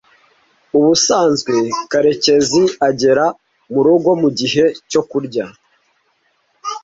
Ubusanzwe 0.77 1.53
Karekezi 1.91 2.63
agera 2.87 3.25
murugo 3.73 4.09
mugihe 4.21 4.65
cyo 4.89 5.01
kurya. 5.09 5.45